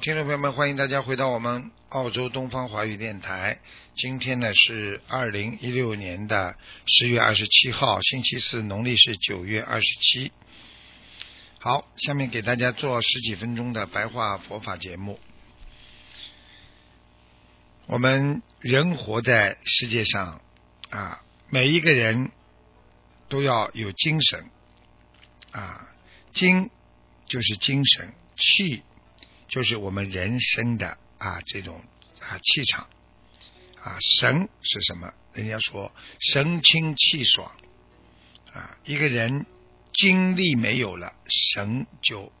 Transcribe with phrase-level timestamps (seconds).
[0.00, 3.60] 听众朋友们，欢迎大家回到我们澳洲东方华语电台。
[3.94, 10.32] 今天呢是二零一六年的十月二十七号，星期四，农历是九月二十七。
[11.58, 15.20] 好，下面给大家做十几分钟的白话佛法节目。
[17.84, 20.40] 我们人活在世界上
[20.88, 22.30] 啊，每一个人
[23.28, 24.50] 都要有精神
[25.50, 25.90] 啊，
[26.32, 26.70] 精
[27.26, 28.82] 就是精神，气
[29.50, 31.82] 就是我们人生的啊这种
[32.20, 32.88] 啊气场
[33.82, 35.12] 啊，神是什么？
[35.34, 37.52] 人家说神清气爽
[38.54, 39.44] 啊，一个人
[39.92, 41.12] 精力没有了，
[41.54, 42.32] 神就。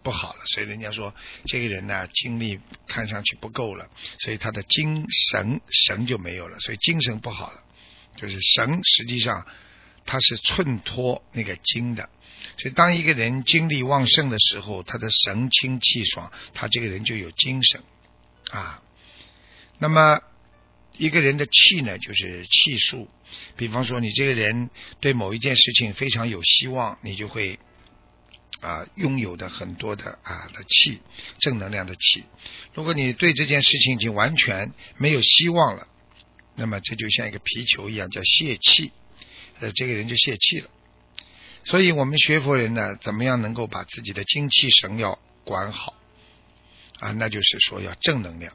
[0.00, 1.14] 不好了，所以人家说
[1.46, 7.62] 这个人呢，精力看上去不够了，所以他的精神神就没有了，所以精神不好了。
[8.16, 9.46] 就是神实际上
[10.08, 12.08] 他是衬托那个精的，
[12.56, 17.82] 所以当一个人精力旺盛的时候，他的神清气爽，他这个人就有精神
[18.50, 18.82] 啊。
[19.78, 20.20] 那么
[20.96, 23.06] 一个人的气呢，就是气数。
[23.56, 24.70] 比方说，你这个人
[25.00, 27.58] 对某一件事情非常有希望，你就会。
[28.60, 30.98] 啊，拥有的很多的啊的气，
[31.38, 32.24] 正能量的气。
[32.74, 35.86] 如果你对这件事情已经完全没有希望了，
[36.56, 38.90] 那么这就像一个皮球一样，叫泄气。
[39.60, 40.70] 呃，这个人就泄气了。
[41.64, 45.94] 所以我们学佛人呢，怎么样能够把自己的精气神要管好
[46.98, 47.10] 啊？
[47.12, 48.54] 那就是说要正能量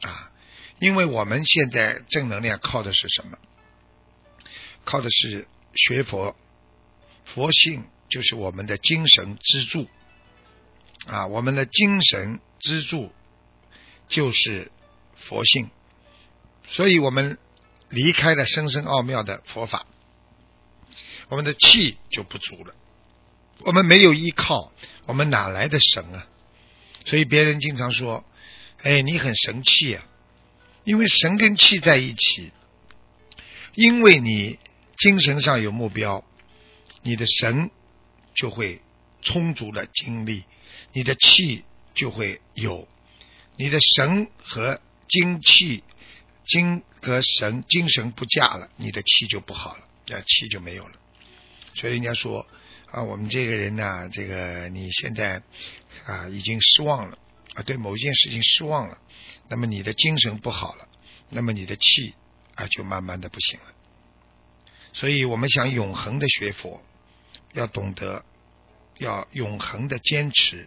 [0.00, 0.32] 啊，
[0.80, 3.38] 因为我们现在正能量靠的是什么？
[4.84, 6.36] 靠的是学佛，
[7.24, 7.84] 佛性。
[8.08, 9.88] 就是我们的精神支柱
[11.06, 13.10] 啊，我们的精神支柱
[14.06, 14.70] 就是
[15.16, 15.70] 佛性，
[16.66, 17.38] 所以我们
[17.88, 19.86] 离开了深深奥妙的佛法，
[21.32, 22.74] 我们的气就不足了。
[23.60, 24.70] 我们没有依靠，
[25.06, 26.28] 我们哪来的神啊？
[27.06, 28.22] 所以别人经常说
[28.84, 30.04] ：“哎，你很神气啊！”
[30.84, 32.52] 因为神跟气在一起，
[33.74, 34.58] 因为你
[34.98, 36.22] 精神上有目标，
[37.00, 37.70] 你的神。
[38.34, 38.80] 就会
[39.20, 40.44] 充足的精力，
[40.94, 42.88] 你的气就会有，
[43.56, 45.84] 你的神和精气、
[46.46, 50.94] 精和神精神不佳了，你的气就不好了，那气就没有了。
[51.74, 52.46] 所以人家说
[52.90, 55.42] 啊，我们这个人呢，这个你现在
[56.06, 57.18] 啊已经失望了
[57.54, 58.98] 啊，对某一件事情失望了，
[59.48, 60.88] 那么你的精神不好了，
[61.30, 62.14] 那么你的气
[62.54, 63.66] 啊就慢慢的不行了。
[64.92, 66.82] 所以我们想永恒的学佛。
[67.54, 68.24] 要懂得，
[68.96, 70.66] 要永恒的坚持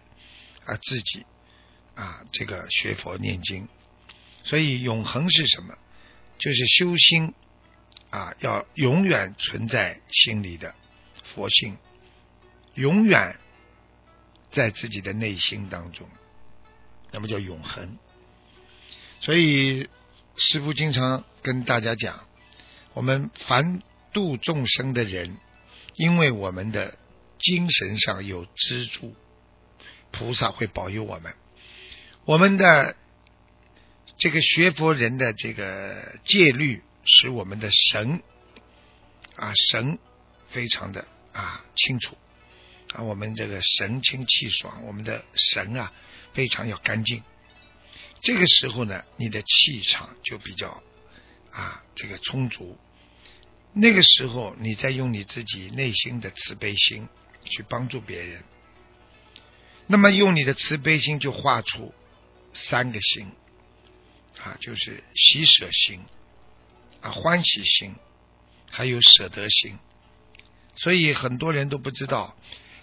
[0.64, 1.26] 啊，自己
[1.96, 3.66] 啊，这个学佛念经。
[4.44, 5.76] 所以永恒是什么？
[6.38, 7.34] 就是修心
[8.10, 10.76] 啊，要永远存在心里的
[11.36, 11.76] 佛性，
[12.74, 13.38] 永远
[14.50, 16.08] 在自己的内心当中，
[17.12, 17.96] 那么叫永恒。
[19.20, 19.88] 所以
[20.36, 22.26] 师父经常跟大家讲，
[22.94, 23.82] 我们凡
[24.12, 25.36] 度众生的人。
[25.98, 26.98] 因为我们的
[27.38, 29.16] 精神上有支柱，
[30.10, 31.34] 菩萨会保佑我们。
[32.26, 32.94] 我们的
[34.18, 38.20] 这个学佛人的这个戒律，使我们的神
[39.36, 39.98] 啊神
[40.50, 42.16] 非常的啊清楚
[42.94, 45.92] 啊，我们这个神清气爽，我们的神啊
[46.32, 47.22] 非常要干净。
[48.22, 50.82] 这个时候呢，你的气场就比较
[51.52, 52.78] 啊这个充足。
[53.74, 57.06] 那个时候，你在用你自己内心的慈悲心
[57.44, 58.42] 去帮助别人，
[59.86, 61.92] 那么用你的慈悲心就画出
[62.54, 63.30] 三个心
[64.42, 66.00] 啊，就是喜舍心
[67.02, 67.94] 啊，欢喜心，
[68.70, 69.78] 还有舍得心。
[70.76, 72.36] 所以很多人都不知道，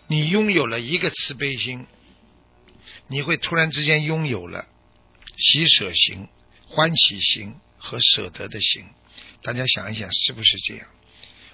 [0.07, 1.85] 你拥有了一个慈悲心，
[3.07, 4.67] 你会突然之间拥有了
[5.37, 6.27] 喜舍心、
[6.67, 8.85] 欢喜心和舍得的心。
[9.41, 10.87] 大家想一想，是不是这样？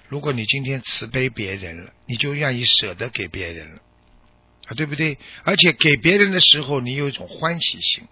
[0.08, 3.82] 如果你今天慈悲别人了，你就愿意舍得给别人了
[4.66, 5.18] 啊，对不对？
[5.44, 8.04] 而且给别人的时候，你有一种欢喜心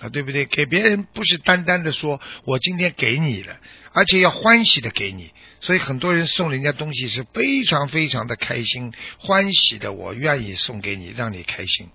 [0.00, 0.44] 啊，对不对？
[0.44, 3.58] 给别人不是单单的说我今天给你了，
[3.92, 5.32] 而且要欢喜的给你。
[5.60, 11.88] 所以很多人送人家东西是非常非常的开心、欢喜的，我愿意送给你，让你开心。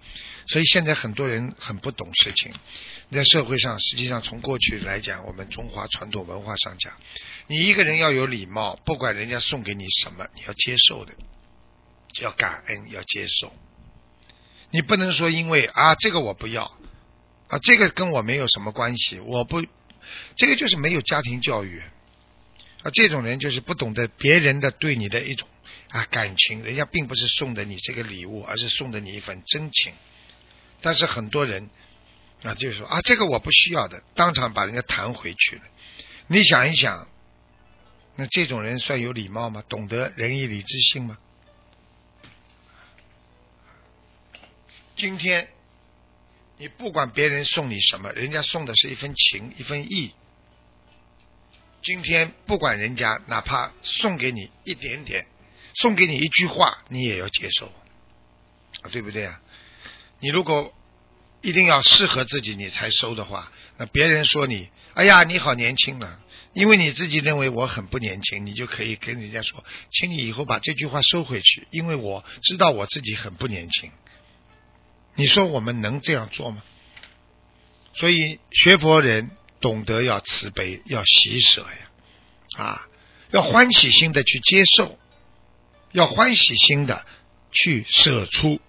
[0.47, 2.51] 所以现在很多人很不懂事情，
[3.09, 6.91] 在社会上，实际上从过去来讲，我们中华传统文化上讲，
[7.47, 11.13] 你一个人要有礼貌，不管人家送给你什么，你要接受的，
[12.21, 13.53] 要感恩，要接受。
[14.71, 16.77] 你不能说因为啊这个我不要。
[17.53, 19.63] 啊，这个跟我没有什么关系，我不，
[20.35, 21.83] 这个就是没有家庭教育
[22.81, 25.47] 啊，这种人就是不懂得别人的对你的一种
[25.89, 29.93] 啊感情，人家并不是送的你这个礼物，而是送的你一份真情。
[30.81, 31.69] 但是很多人
[32.41, 35.61] 啊，就是说啊，这个我不需要的，当场把人家弹回去了。
[36.25, 37.07] 你想一想，
[38.15, 39.63] 那这种人算有礼貌吗？
[39.69, 41.19] 懂得仁义礼智信吗？
[44.95, 45.49] 今天。
[46.57, 50.13] 你不管别人送你什么，人家送的是一份情，一份意。
[51.81, 55.25] 今天不管人家哪怕送给你一点点，
[55.75, 57.71] 送给你一句话，你也要接受，
[58.91, 59.41] 对不对啊？
[60.19, 60.73] 你如果
[61.41, 66.21] 一定要适合自己你才收的话，那别人说你，哎呀，你好年轻了，
[66.53, 73.91] 因为你自己认为我很不年轻，你就可以跟人家说，请你以后把这句话收回去，因为我知道我自己很不年轻。
[75.15, 76.63] 你说我们能这样做吗？
[77.95, 79.29] 所以学佛人
[79.61, 82.87] 懂得要慈悲，要喜舍呀，啊，
[83.31, 84.97] 要欢喜心的去接受，
[85.91, 87.05] 要欢喜心的
[87.51, 88.59] 去舍出，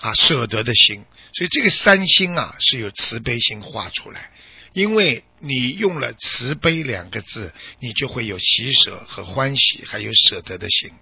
[0.00, 1.04] 啊，舍得的心。
[1.32, 4.30] 所以这个三心啊，是由慈悲心画出来。
[4.72, 10.92] 因为你用了慈悲两个字，你就会有喜舍和欢喜，还有舍得的心。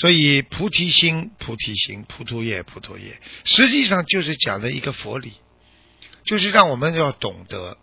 [0.00, 5.34] 所以菩提心、菩提心、菩提叶、菩提叶，实际上就是讲的一个佛理，
[6.24, 7.76] 就是让我们要懂得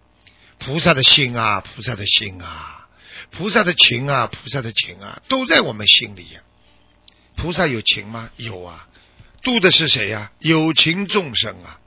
[0.57, 2.87] 菩萨的心啊，菩萨的心啊，
[3.29, 6.41] 菩萨的情啊，菩萨的情啊，都在我们心里呀。
[7.35, 8.31] 菩萨有情吗？
[8.35, 8.87] 有啊，
[9.43, 10.31] 度的是谁呀？
[10.39, 11.79] 有情众生啊！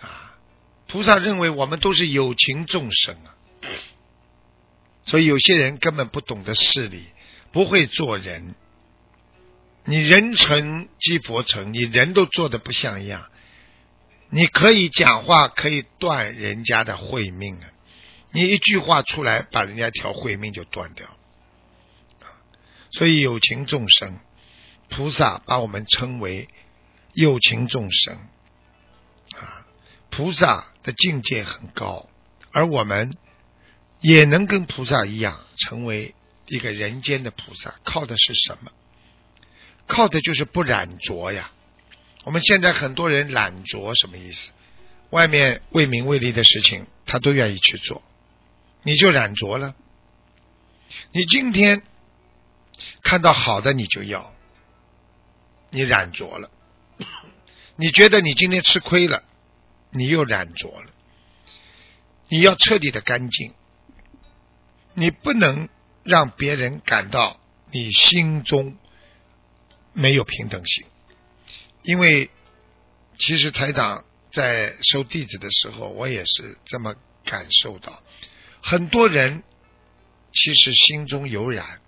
[0.00, 0.34] 啊，
[0.88, 3.38] 菩萨认为我们都是有情众生啊，
[5.06, 7.04] 所以有些人根本不懂得事理，
[7.52, 8.56] 不会做人。
[9.84, 13.28] 你人成即佛成，你人都做的不像样，
[14.30, 17.66] 你可以讲话可以断人家的慧命啊！
[18.30, 21.06] 你一句话出来，把人家条慧命就断掉。
[22.92, 24.20] 所以有情众生，
[24.88, 26.48] 菩萨把我们称为
[27.12, 28.14] 有情众生
[29.36, 29.66] 啊！
[30.10, 32.08] 菩萨的境界很高，
[32.52, 33.12] 而我们
[34.00, 36.14] 也能跟菩萨一样，成为
[36.46, 38.70] 一个人间的菩萨，靠的是什么？
[39.92, 41.52] 靠的就是不染浊呀。
[42.24, 44.48] 我们现在很多人染浊什么意思？
[45.10, 48.02] 外面为名为利的事情，他都愿意去做，
[48.82, 49.74] 你就染浊了。
[51.10, 51.82] 你今天
[53.02, 54.32] 看到好的，你就要，
[55.68, 56.50] 你染浊了。
[57.76, 59.22] 你觉得你今天吃亏了，
[59.90, 60.90] 你又染浊了。
[62.28, 63.52] 你要彻底的干净，
[64.94, 65.68] 你不能
[66.02, 67.38] 让别人感到
[67.70, 68.78] 你心中。
[69.94, 70.86] 没有平等性，
[71.82, 72.30] 因为
[73.18, 76.94] 其实台长在收弟子的时候，我也是这么
[77.24, 78.02] 感受到。
[78.62, 79.42] 很多人
[80.32, 81.80] 其实心中有染，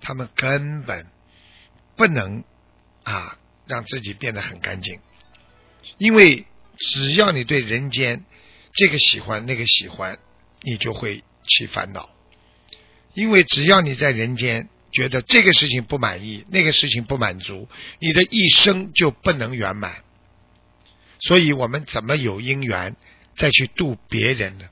[0.00, 1.06] 他们根本
[1.96, 2.44] 不能
[3.02, 5.00] 啊让自己变得很干净，
[5.98, 6.46] 因为
[6.78, 8.24] 只要你对人间
[8.72, 10.18] 这个喜欢那个喜欢，
[10.62, 12.08] 你就会起烦恼，
[13.12, 14.70] 因为只要你在人间。
[14.94, 20.04] 觉得这个事情不满意，那个事情不满足，你的一生就不能圆满。
[21.18, 22.94] 所以我们怎么有因缘
[23.36, 24.68] 再去度别人呢？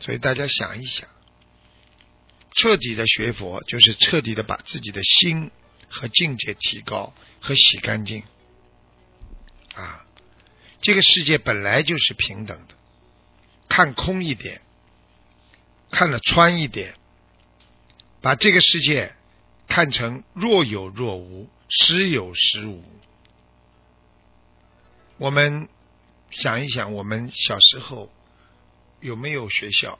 [0.00, 1.08] 所以大家想一想，
[2.56, 5.52] 彻底的学佛就是彻底的把自己的心
[5.88, 8.24] 和境界提高和洗干净。
[9.74, 10.04] 啊，
[10.80, 12.74] 这个世界本来就是平等的，
[13.68, 14.62] 看空一点，
[15.92, 16.94] 看了穿一点。
[18.20, 19.14] 把这个世界
[19.66, 22.84] 看成若有若无，时有时无。
[25.16, 25.68] 我们
[26.30, 28.10] 想一想，我们小时候
[29.00, 29.98] 有没有学校？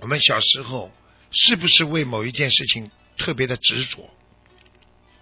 [0.00, 0.92] 我们小时候
[1.30, 4.10] 是不是为某一件事情特别的执着？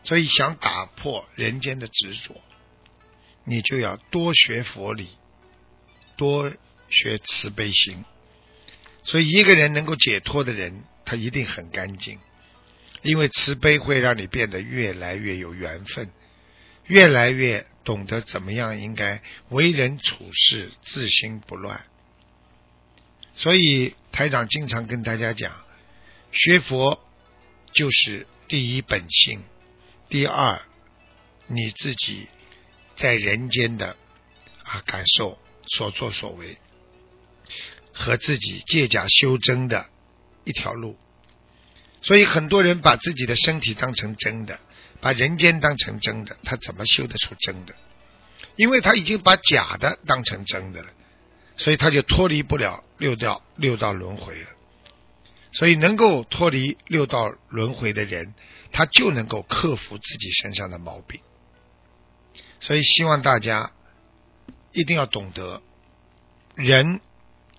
[0.05, 2.41] 所以想打破人间的执着，
[3.45, 5.09] 你就要多学佛理，
[6.17, 6.53] 多
[6.89, 8.05] 学慈悲心。
[9.05, 12.19] 所以，一个人能够解脱的人，他一定很干净，
[13.03, 16.11] 因为慈悲会让你变得越来越有缘分，
[16.87, 21.85] 越来越懂得怎么样应该为人处事，自心不乱。
[23.35, 25.53] 所以台长经常跟大家讲，
[26.31, 27.05] 学佛
[27.75, 29.43] 就是第一本性，
[30.09, 30.63] 第二
[31.49, 32.29] 你自己
[32.97, 33.97] 在人间的
[34.63, 36.59] 啊感受、所作所为
[38.03, 39.87] 和自己借假修真的
[40.43, 40.97] 一条路。
[42.03, 44.59] 所以很多人把自己的身体当成真的，
[45.01, 47.75] 把人间当成真的，他怎么修得出真的？
[48.57, 50.89] 因为他已经把假的当成真的了。
[51.57, 54.49] 所以他就脱离不了六道六道轮回了。
[55.53, 58.35] 所以能够脱离六道轮回的人，
[58.73, 61.21] 他就能够克服自己身上的毛病。
[62.61, 63.71] 所以希望大家
[64.73, 65.63] 一定要懂得，
[66.55, 67.01] 人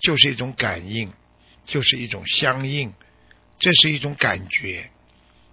[0.03, 1.11] 就是一种感应，
[1.65, 2.93] 就是一种相应，
[3.57, 4.91] 这是一种感觉。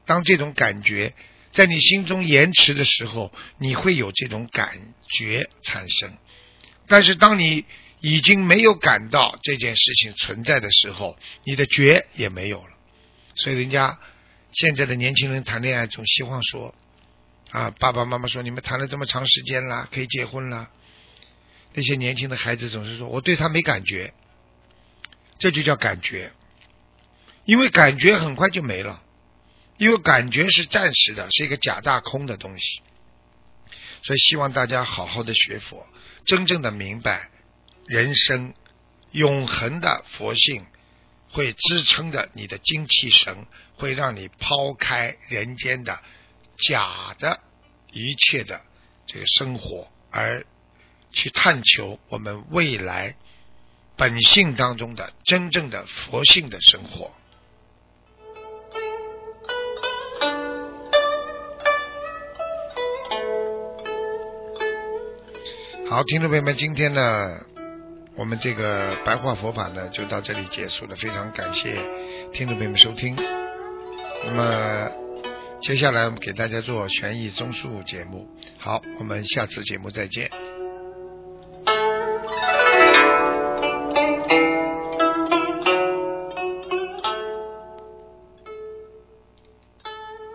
[0.05, 1.15] 当这种感觉
[1.53, 6.13] 在你心中延迟的时候，你会有这种感觉产生。
[6.89, 7.65] 但是当你
[8.01, 12.73] 已经没有感到这件事情存在的时候，你的觉也没有了。
[13.37, 14.01] 所以，人家
[14.51, 16.75] 现在的年轻人谈恋爱总希望说
[17.53, 20.69] ：“啊，爸爸妈妈说你们谈了这么长时间了，可以结婚了。”
[21.73, 24.13] 那些年轻的孩子总是说：“我对他没感觉。”
[25.41, 26.33] 这就叫感觉，
[27.47, 29.03] 因为感觉很快就没了，
[29.79, 32.83] 因为感觉是暂时的，是一个假大空的东西。
[34.03, 35.87] 所以，希望大家好好的学佛，
[36.27, 37.31] 真正的明白。
[37.87, 38.55] 人生
[39.13, 40.67] 永恒的佛性
[41.31, 45.99] 会支撑着你的精气神，会让你抛开人间的
[46.59, 47.41] 假的
[47.93, 48.61] 一切的
[49.07, 50.45] 这个生活，而
[51.13, 53.17] 去探求我们未来
[54.01, 57.11] 本性当中的真正的佛性的生活。
[65.91, 67.45] 好，听众朋友们，今天呢？
[68.17, 70.97] 我们这个白话佛法呢，就到这里结束了。
[70.97, 71.75] 非常感谢
[72.33, 73.15] 听众朋友们收听。
[74.25, 74.91] 那么
[75.61, 78.27] 接下来我们给大家做悬疑综述节目。
[78.57, 80.31] 好，我们下次节目再见。